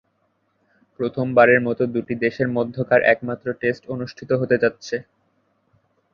প্রথমবারের 0.99 1.59
মতো 1.67 1.83
দুটি 1.93 2.13
দেশের 2.23 2.47
মধ্যকার 2.57 3.01
একমাত্র 3.13 3.47
টেস্ট 3.61 3.83
অনুষ্ঠিত 3.93 4.29
হতে 4.41 4.55
যাচ্ছে। 4.63 4.95